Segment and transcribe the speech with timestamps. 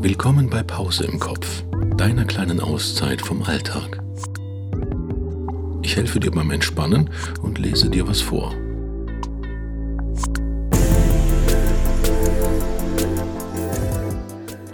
[0.00, 1.64] Willkommen bei Pause im Kopf,
[1.96, 4.00] deiner kleinen Auszeit vom Alltag.
[5.82, 7.10] Ich helfe dir beim Entspannen
[7.42, 8.54] und lese dir was vor.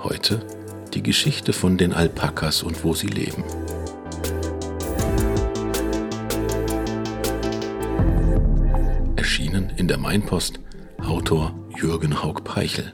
[0.03, 0.45] Heute
[0.93, 3.45] die Geschichte von den Alpakas und wo sie leben.
[9.17, 10.61] Erschienen in der Mainpost,
[10.99, 12.93] Autor Jürgen Haug-Preichel.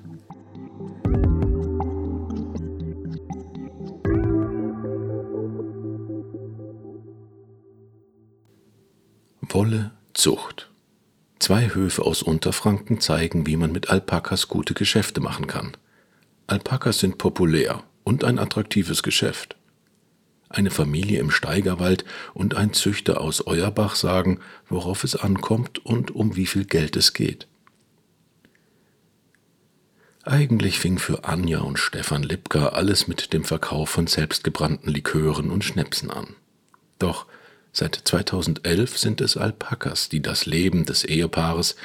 [9.61, 10.71] Wolle Zucht.
[11.39, 15.77] Zwei Höfe aus Unterfranken zeigen, wie man mit Alpakas gute Geschäfte machen kann.
[16.46, 19.57] Alpakas sind populär und ein attraktives Geschäft.
[20.49, 26.36] Eine Familie im Steigerwald und ein Züchter aus Euerbach sagen, worauf es ankommt und um
[26.36, 27.47] wie viel Geld es geht.
[30.22, 35.64] Eigentlich fing für Anja und Stefan Lipka alles mit dem Verkauf von selbstgebrannten Likören und
[35.64, 36.28] Schnäpsen an.
[36.98, 37.27] Doch
[37.72, 41.77] Seit 2011 sind es Alpakas, die das Leben des Ehepaares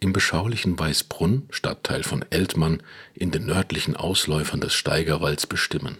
[0.00, 2.82] im beschaulichen Weißbrunn, Stadtteil von Eltmann,
[3.14, 5.98] in den nördlichen Ausläufern des Steigerwalds bestimmen.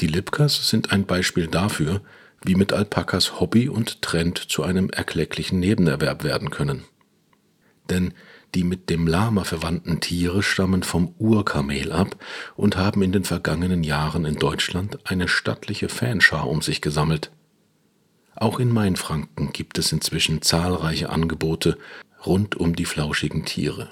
[0.00, 2.02] Die Lipkas sind ein Beispiel dafür,
[2.42, 6.84] wie mit Alpakas Hobby und Trend zu einem erklecklichen Nebenerwerb werden können.
[7.88, 8.14] Denn
[8.54, 12.16] die mit dem Lama verwandten Tiere stammen vom Urkamel ab
[12.56, 17.30] und haben in den vergangenen Jahren in Deutschland eine stattliche Fanschar um sich gesammelt.
[18.36, 21.78] Auch in Mainfranken gibt es inzwischen zahlreiche Angebote
[22.24, 23.88] rund um die flauschigen Tiere.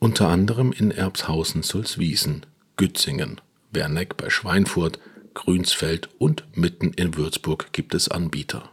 [0.00, 2.46] Unter anderem in Erbshausen-Sulzwiesen,
[2.76, 4.98] Gützingen, Werneck bei Schweinfurt,
[5.34, 8.70] Grünsfeld und mitten in Würzburg gibt es Anbieter.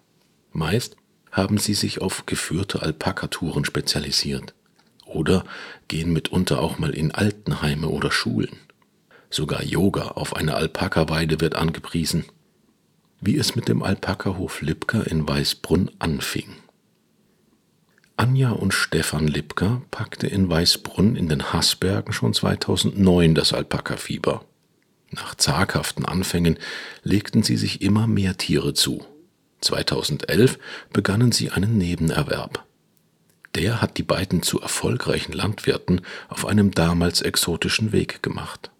[0.51, 0.95] Meist
[1.31, 4.55] haben sie sich auf geführte Alpakatouren spezialisiert
[5.05, 5.43] oder
[5.87, 8.57] gehen mitunter auch mal in Altenheime oder Schulen.
[9.29, 12.25] Sogar Yoga auf einer Alpakaweide wird angepriesen
[13.19, 16.55] wie es mit dem Alpakahof Lipka in Weißbrunn anfing.
[18.15, 24.43] Anja und Stefan Lipka packte in Weißbrunn in den Haßbergen schon 2009 das Alpakafieber.
[25.11, 26.57] Nach zaghaften Anfängen
[27.03, 29.05] legten sie sich immer mehr Tiere zu.
[29.61, 30.57] 2011
[30.91, 32.65] begannen sie einen Nebenerwerb.
[33.55, 38.71] Der hat die beiden zu erfolgreichen Landwirten auf einem damals exotischen Weg gemacht.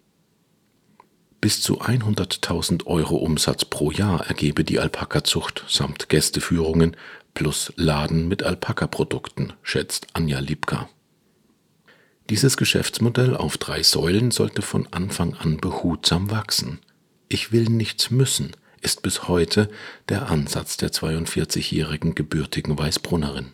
[1.40, 6.96] Bis zu 100.000 Euro Umsatz pro Jahr ergebe die Alpakazucht samt Gästeführungen
[7.34, 10.88] plus Laden mit Alpakaprodukten, schätzt Anja Liebka.
[12.28, 16.80] Dieses Geschäftsmodell auf drei Säulen sollte von Anfang an behutsam wachsen.
[17.28, 19.70] Ich will nichts müssen, ist bis heute
[20.08, 23.52] der Ansatz der 42-jährigen gebürtigen Weißbrunnerin.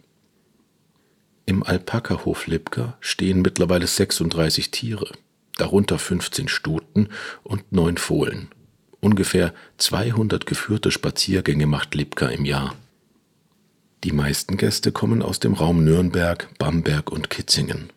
[1.44, 5.12] Im Alpakahof Lipka stehen mittlerweile 36 Tiere
[5.56, 7.08] darunter 15 Stuten
[7.42, 8.48] und neun Fohlen.
[9.00, 12.74] Ungefähr 200 geführte Spaziergänge macht Lipka im Jahr.
[14.02, 17.90] Die meisten Gäste kommen aus dem Raum Nürnberg, Bamberg und Kitzingen.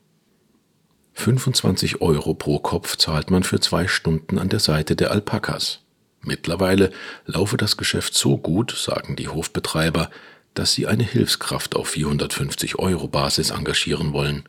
[1.14, 5.80] 25 Euro pro Kopf zahlt man für zwei Stunden an der Seite der Alpakas.
[6.22, 6.92] Mittlerweile
[7.26, 10.10] laufe das Geschäft so gut, sagen die Hofbetreiber,
[10.54, 14.44] dass sie eine Hilfskraft auf 450 Euro Basis engagieren wollen.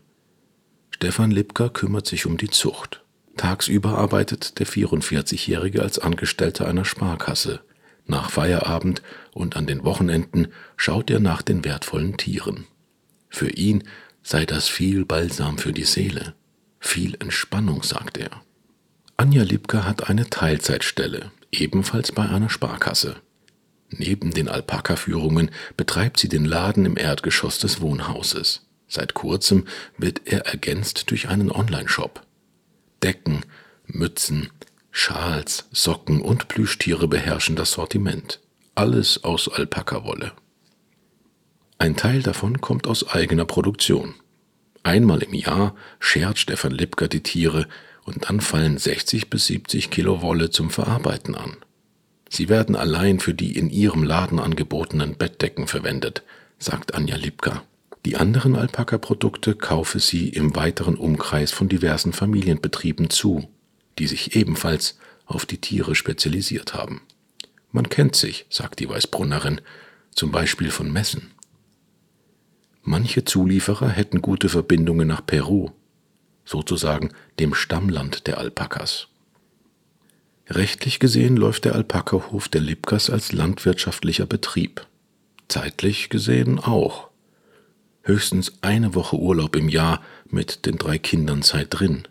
[1.01, 3.05] Stefan Lipka kümmert sich um die Zucht.
[3.37, 7.61] Tagsüber arbeitet der 44-Jährige als Angestellter einer Sparkasse.
[8.05, 9.01] Nach Feierabend
[9.33, 12.67] und an den Wochenenden schaut er nach den wertvollen Tieren.
[13.29, 13.85] Für ihn
[14.25, 16.35] sei das viel Balsam für die Seele,
[16.81, 18.31] viel Entspannung, sagt er.
[19.17, 23.15] Anja Lipka hat eine Teilzeitstelle, ebenfalls bei einer Sparkasse.
[23.91, 28.68] Neben den Alpaka-Führungen betreibt sie den Laden im Erdgeschoss des Wohnhauses.
[28.89, 29.67] Seit kurzem
[29.99, 32.23] wird er ergänzt durch einen Online-Shop.
[33.03, 33.45] Decken,
[33.87, 34.51] Mützen,
[34.91, 38.41] Schals, Socken und Plüschtiere beherrschen das Sortiment.
[38.75, 40.33] Alles aus Alpakawolle.
[41.79, 44.15] Ein Teil davon kommt aus eigener Produktion.
[44.83, 47.69] Einmal im Jahr schert Stefan Lipker die Tiere
[48.05, 51.57] und dann fallen 60 bis 70 Kilo Wolle zum Verarbeiten an.
[52.31, 56.23] Sie werden allein für die in ihrem Laden angebotenen Bettdecken verwendet,
[56.59, 57.63] sagt Anja Lipka.
[58.09, 63.51] Die anderen Alpaka-Produkte kaufe sie im weiteren Umkreis von diversen Familienbetrieben zu,
[63.99, 67.03] die sich ebenfalls auf die Tiere spezialisiert haben.
[67.71, 69.61] Man kennt sich, sagt die Weißbrunnerin,
[70.11, 71.33] zum Beispiel von Messen.
[72.81, 75.73] Manche Zulieferer hätten gute Verbindungen nach Peru,
[76.47, 79.09] sozusagen dem Stammland der Alpakas.
[80.49, 84.87] Rechtlich gesehen läuft der Alpakahof der Lipkas als landwirtschaftlicher Betrieb.
[85.49, 87.08] Zeitlich gesehen auch
[88.09, 92.09] höchstens eine Woche Urlaub im Jahr mit den drei Kindern Zeit drin.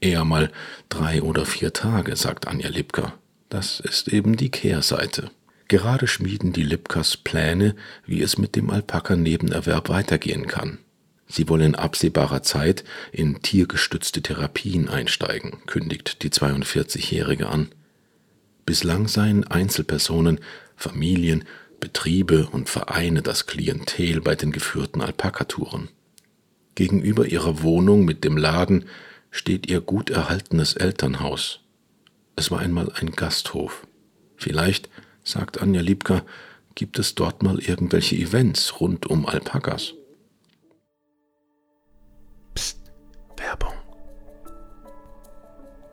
[0.00, 0.50] Eher mal
[0.88, 3.14] drei oder vier Tage, sagt Anja Lipka.
[3.48, 5.30] Das ist eben die Kehrseite.
[5.68, 10.78] Gerade schmieden die Lipkas Pläne, wie es mit dem Alpaka-Nebenerwerb weitergehen kann.
[11.28, 17.68] Sie wollen in absehbarer Zeit in tiergestützte Therapien einsteigen, kündigt die 42-Jährige an.
[18.64, 20.40] Bislang seien Einzelpersonen,
[20.76, 21.44] Familien,
[21.80, 25.88] Betriebe und Vereine das Klientel bei den geführten Alpakatouren.
[26.74, 28.86] Gegenüber ihrer Wohnung mit dem Laden
[29.30, 31.60] steht ihr gut erhaltenes Elternhaus.
[32.36, 33.86] Es war einmal ein Gasthof.
[34.36, 34.90] Vielleicht,
[35.24, 36.22] sagt Anja Liebka,
[36.74, 39.94] gibt es dort mal irgendwelche Events rund um Alpakas.
[42.54, 42.78] Psst,
[43.36, 43.72] Werbung.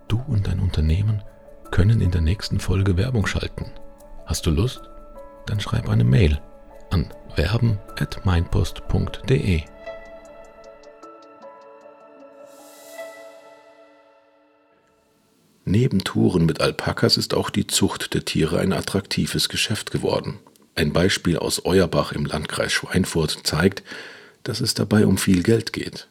[0.07, 1.23] Du und dein Unternehmen
[1.71, 3.71] können in der nächsten Folge Werbung schalten.
[4.25, 4.92] Hast du Lust?
[5.45, 6.41] Dann schreib eine Mail
[6.89, 9.61] an werben@meinpost.de.
[15.65, 20.39] Neben Touren mit Alpakas ist auch die Zucht der Tiere ein attraktives Geschäft geworden.
[20.75, 23.83] Ein Beispiel aus Euerbach im Landkreis Schweinfurt zeigt,
[24.43, 26.09] dass es dabei um viel Geld geht.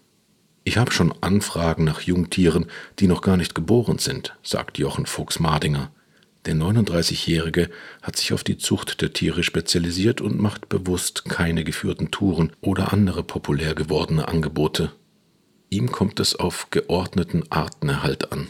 [0.64, 2.66] Ich habe schon Anfragen nach Jungtieren,
[2.98, 5.90] die noch gar nicht geboren sind, sagt Jochen Fuchs-Madinger.
[6.44, 7.70] Der 39-Jährige
[8.02, 12.92] hat sich auf die Zucht der Tiere spezialisiert und macht bewusst keine geführten Touren oder
[12.92, 14.90] andere populär gewordene Angebote.
[15.70, 18.48] Ihm kommt es auf geordneten Artenerhalt an.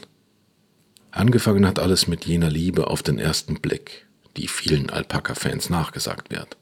[1.10, 4.06] Angefangen hat alles mit jener Liebe auf den ersten Blick,
[4.38, 6.56] die vielen Alpaka-Fans nachgesagt wird.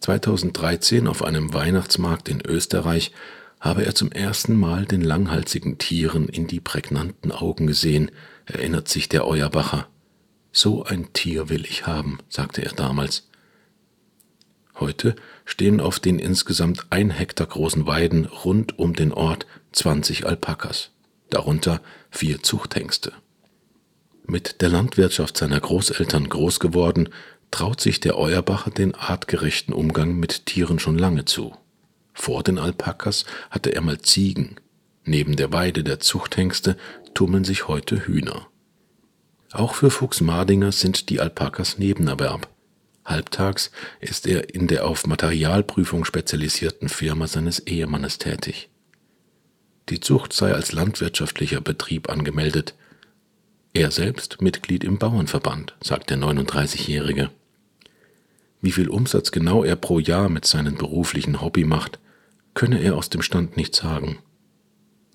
[0.00, 3.12] 2013 auf einem Weihnachtsmarkt in Österreich
[3.60, 8.10] habe er zum ersten Mal den langhalsigen Tieren in die prägnanten Augen gesehen,
[8.46, 9.88] erinnert sich der Euerbacher.
[10.52, 13.28] So ein Tier will ich haben, sagte er damals.
[14.80, 20.90] Heute stehen auf den insgesamt ein Hektar großen Weiden rund um den Ort 20 Alpakas,
[21.30, 21.80] darunter
[22.10, 23.12] vier Zuchthengste.
[24.24, 27.08] Mit der Landwirtschaft seiner Großeltern groß geworden,
[27.50, 31.56] traut sich der Euerbacher den artgerechten Umgang mit Tieren schon lange zu.
[32.12, 34.56] Vor den Alpakas hatte er mal Ziegen.
[35.04, 36.76] Neben der Weide der Zuchthengste
[37.14, 38.48] tummeln sich heute Hühner.
[39.52, 42.48] Auch für Fuchs Mardinger sind die Alpakas Nebenerwerb.
[43.04, 48.68] Halbtags ist er in der auf Materialprüfung spezialisierten Firma seines Ehemannes tätig.
[49.88, 52.74] Die Zucht sei als landwirtschaftlicher Betrieb angemeldet.
[53.72, 57.30] Er selbst Mitglied im Bauernverband, sagt der 39-Jährige.
[58.60, 61.98] Wie viel Umsatz genau er pro Jahr mit seinem beruflichen Hobby macht,
[62.52, 64.18] könne er aus dem Stand nicht sagen.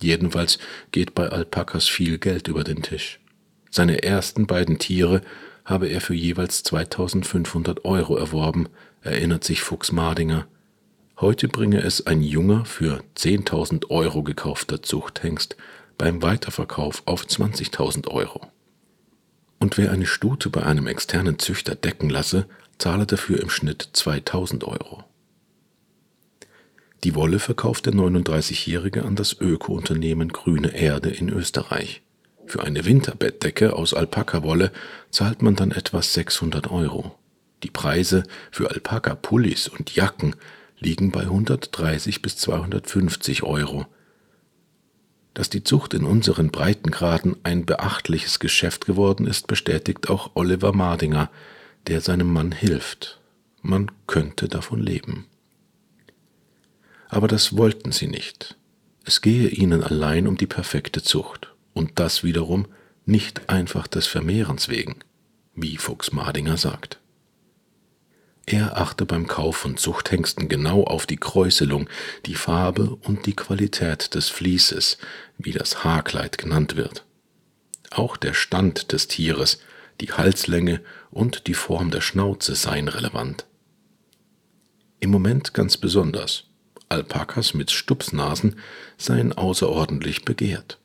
[0.02, 0.58] Jedenfalls
[0.92, 3.20] geht bei Alpakas viel Geld über den Tisch.
[3.76, 5.22] Seine ersten beiden Tiere
[5.66, 8.70] habe er für jeweils 2500 Euro erworben,
[9.02, 10.46] erinnert sich Fuchs Mardinger.
[11.20, 15.58] Heute bringe es ein junger, für 10.000 Euro gekaufter Zuchthengst
[15.98, 18.46] beim Weiterverkauf auf 20.000 Euro.
[19.58, 22.46] Und wer eine Stute bei einem externen Züchter decken lasse,
[22.78, 25.04] zahle dafür im Schnitt 2000 Euro.
[27.04, 32.04] Die Wolle verkauft der 39-Jährige an das Öko-Unternehmen Grüne Erde in Österreich.
[32.46, 34.72] Für eine Winterbettdecke aus Alpaka-Wolle
[35.10, 37.18] zahlt man dann etwa 600 Euro.
[37.64, 40.36] Die Preise für Alpaka-Pullis und Jacken
[40.80, 43.86] liegen bei 130 bis 250 Euro.
[45.34, 51.32] Dass die Zucht in unseren Breitengraden ein beachtliches Geschäft geworden ist, bestätigt auch Oliver Mardinger,
[51.88, 53.20] der seinem Mann hilft.
[53.62, 55.26] Man könnte davon leben
[57.14, 58.58] aber das wollten sie nicht.
[59.06, 62.68] Es gehe ihnen allein um die perfekte Zucht, und das wiederum
[63.06, 64.96] nicht einfach des Vermehrens wegen,
[65.56, 67.00] wie Fuchs Madinger sagt.
[68.46, 71.90] Er achte beim Kauf von Zuchthengsten genau auf die Kräuselung,
[72.26, 74.98] die Farbe und die Qualität des Vlieses,
[75.38, 77.06] wie das Haarkleid genannt wird.
[77.90, 79.60] Auch der Stand des Tieres,
[80.02, 83.46] die Halslänge und die Form der Schnauze seien relevant.
[85.00, 86.46] Im Moment ganz besonders,
[86.90, 88.58] Alpakas mit Stupsnasen
[88.98, 90.80] seien außerordentlich begehrt.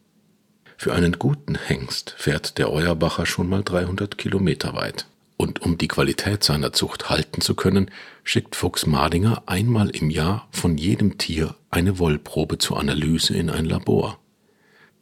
[0.81, 5.09] Für einen guten Hengst fährt der Euerbacher schon mal 300 Kilometer weit.
[5.37, 7.91] Und um die Qualität seiner Zucht halten zu können,
[8.23, 13.65] schickt Fuchs Madinger einmal im Jahr von jedem Tier eine Wollprobe zur Analyse in ein
[13.65, 14.21] Labor.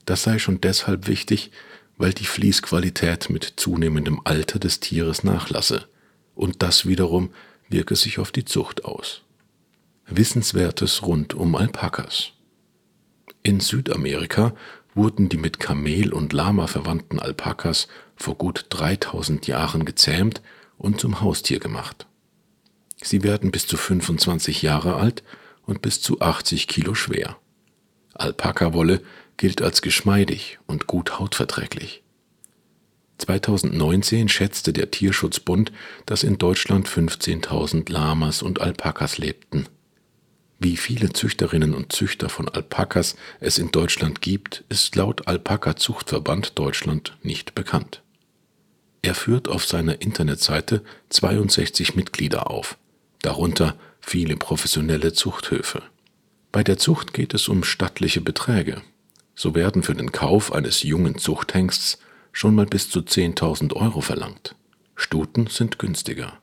[0.07, 1.51] Das sei schon deshalb wichtig,
[1.99, 5.89] weil die Fließqualität mit zunehmendem Alter des Tieres nachlasse,
[6.35, 7.35] und das wiederum
[7.69, 9.23] wirke sich auf die Zucht aus.
[10.07, 12.33] Wissenswertes rund um Alpakas.
[13.43, 14.55] In Südamerika
[14.97, 17.87] wurden die mit Kamel und Lama verwandten Alpakas
[18.17, 20.41] vor gut 3000 Jahren gezähmt
[20.79, 22.07] und zum Haustier gemacht.
[23.03, 25.23] Sie werden bis zu 25 Jahre alt
[25.67, 27.37] und bis zu 80 Kilo schwer.
[28.15, 29.03] Alpakawolle
[29.37, 32.03] gilt als geschmeidig und gut hautverträglich.
[33.19, 35.73] 2019 schätzte der Tierschutzbund,
[36.07, 39.67] dass in Deutschland 15.000 Lamas und Alpakas lebten.
[40.59, 47.17] Wie viele Züchterinnen und Züchter von Alpakas es in Deutschland gibt, ist laut Alpaka-Zuchtverband Deutschland
[47.23, 48.03] nicht bekannt.
[49.03, 52.79] Er führt auf seiner Internetseite 62 Mitglieder auf,
[53.21, 55.83] darunter viele professionelle Zuchthöfe.
[56.53, 58.81] Bei der Zucht geht es um stattliche Beträge.
[59.35, 61.99] So werden für den Kauf eines jungen Zuchthengsts
[62.33, 64.55] schon mal bis zu 10.000 Euro verlangt.
[64.95, 66.39] Stuten sind günstiger.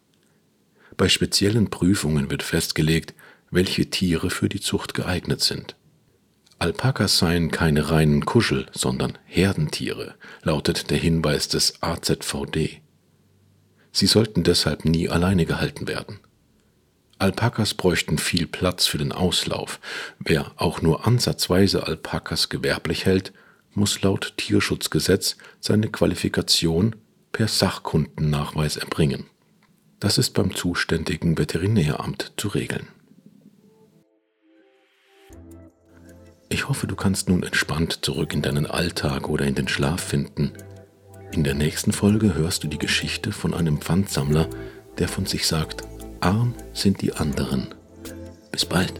[0.95, 3.15] Bei speziellen Prüfungen wird festgelegt,
[3.53, 5.75] welche Tiere für die Zucht geeignet sind.
[6.59, 12.81] Alpakas seien keine reinen Kuschel, sondern Herdentiere, lautet der Hinweis des AZVD.
[13.91, 16.19] Sie sollten deshalb nie alleine gehalten werden.
[17.19, 19.79] Alpakas bräuchten viel Platz für den Auslauf.
[20.19, 23.33] Wer auch nur ansatzweise Alpakas gewerblich hält,
[23.73, 26.95] muss laut Tierschutzgesetz seine Qualifikation
[27.31, 29.25] per Sachkundennachweis erbringen.
[29.99, 32.87] Das ist beim zuständigen Veterinäramt zu regeln.
[36.63, 40.53] Ich hoffe, du kannst nun entspannt zurück in deinen Alltag oder in den Schlaf finden.
[41.33, 44.47] In der nächsten Folge hörst du die Geschichte von einem Pfandsammler,
[44.97, 45.83] der von sich sagt,
[46.21, 47.75] arm sind die anderen.
[48.49, 48.93] Bis bald.